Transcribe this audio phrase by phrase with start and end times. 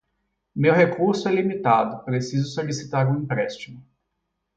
[0.55, 3.85] Meu recurso é limitado, preciso solicitar um empréstimo